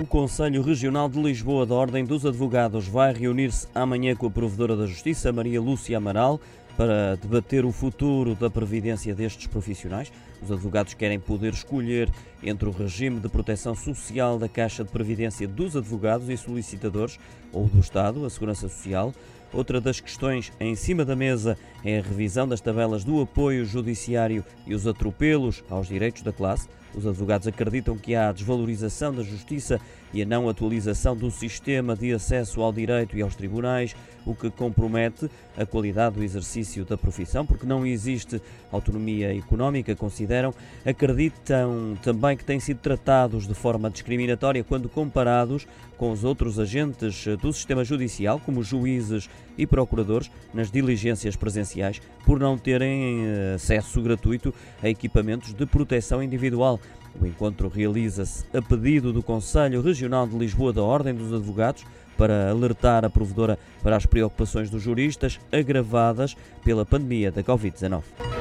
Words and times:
O 0.00 0.06
Conselho 0.06 0.62
Regional 0.62 1.08
de 1.08 1.20
Lisboa 1.20 1.66
da 1.66 1.74
Ordem 1.74 2.04
dos 2.04 2.24
Advogados 2.24 2.88
vai 2.88 3.12
reunir-se 3.12 3.68
amanhã 3.74 4.16
com 4.16 4.26
a 4.26 4.30
Provedora 4.30 4.74
da 4.74 4.86
Justiça, 4.86 5.32
Maria 5.32 5.60
Lúcia 5.60 5.96
Amaral, 5.96 6.40
para 6.76 7.16
debater 7.16 7.64
o 7.64 7.70
futuro 7.70 8.34
da 8.34 8.50
previdência 8.50 9.14
destes 9.14 9.46
profissionais. 9.46 10.10
Os 10.42 10.50
advogados 10.50 10.94
querem 10.94 11.20
poder 11.20 11.52
escolher 11.52 12.10
entre 12.42 12.68
o 12.68 12.72
regime 12.72 13.20
de 13.20 13.28
proteção 13.28 13.74
social 13.74 14.38
da 14.38 14.48
Caixa 14.48 14.82
de 14.82 14.90
Previdência 14.90 15.46
dos 15.46 15.76
advogados 15.76 16.28
e 16.28 16.36
solicitadores 16.36 17.18
ou 17.52 17.66
do 17.66 17.78
Estado, 17.78 18.24
a 18.24 18.30
Segurança 18.30 18.68
Social. 18.68 19.14
Outra 19.52 19.80
das 19.80 20.00
questões 20.00 20.50
em 20.58 20.74
cima 20.74 21.04
da 21.04 21.14
mesa 21.14 21.58
é 21.84 21.98
a 21.98 22.02
revisão 22.02 22.48
das 22.48 22.60
tabelas 22.60 23.04
do 23.04 23.20
apoio 23.20 23.66
judiciário 23.66 24.42
e 24.66 24.74
os 24.74 24.86
atropelos 24.86 25.62
aos 25.68 25.88
direitos 25.88 26.22
da 26.22 26.32
classe. 26.32 26.68
Os 26.94 27.06
advogados 27.06 27.46
acreditam 27.46 27.96
que 27.96 28.14
há 28.14 28.28
a 28.28 28.32
desvalorização 28.32 29.14
da 29.14 29.22
justiça 29.22 29.80
e 30.12 30.20
a 30.20 30.26
não 30.26 30.48
atualização 30.48 31.16
do 31.16 31.30
sistema 31.30 31.96
de 31.96 32.12
acesso 32.12 32.60
ao 32.60 32.70
direito 32.70 33.16
e 33.16 33.22
aos 33.22 33.34
tribunais, 33.34 33.96
o 34.26 34.34
que 34.34 34.50
compromete 34.50 35.30
a 35.56 35.64
qualidade 35.64 36.16
do 36.16 36.22
exercício 36.22 36.84
da 36.84 36.98
profissão, 36.98 37.46
porque 37.46 37.64
não 37.64 37.86
existe 37.86 38.40
autonomia 38.70 39.34
económica, 39.34 39.96
consideram. 39.96 40.52
Acreditam 40.84 41.98
também 42.02 42.36
que 42.36 42.44
têm 42.44 42.60
sido 42.60 42.78
tratados 42.78 43.48
de 43.48 43.54
forma 43.54 43.90
discriminatória 43.90 44.62
quando 44.62 44.88
comparados 44.88 45.66
com 45.96 46.10
os 46.10 46.24
outros 46.24 46.58
agentes 46.58 47.24
do 47.40 47.52
sistema 47.52 47.84
judicial, 47.84 48.38
como 48.38 48.62
juízes 48.62 49.30
e 49.56 49.66
procuradores, 49.66 50.30
nas 50.52 50.70
diligências 50.70 51.36
presenciais, 51.36 52.00
por 52.24 52.38
não 52.38 52.56
terem 52.56 53.26
eh, 53.26 53.54
acesso 53.54 54.00
gratuito 54.00 54.54
a 54.82 54.88
equipamentos 54.88 55.52
de 55.52 55.66
proteção 55.66 56.22
individual. 56.22 56.80
O 57.20 57.26
encontro 57.26 57.68
realiza-se 57.68 58.44
a 58.56 58.62
pedido 58.62 59.12
do 59.12 59.22
Conselho 59.22 59.82
Regional 59.82 60.26
de 60.26 60.36
Lisboa 60.36 60.72
da 60.72 60.82
Ordem 60.82 61.14
dos 61.14 61.32
Advogados 61.32 61.84
para 62.16 62.50
alertar 62.50 63.04
a 63.04 63.10
provedora 63.10 63.58
para 63.82 63.96
as 63.96 64.06
preocupações 64.06 64.70
dos 64.70 64.82
juristas 64.82 65.38
agravadas 65.50 66.36
pela 66.64 66.86
pandemia 66.86 67.30
da 67.30 67.42
Covid-19. 67.42 68.31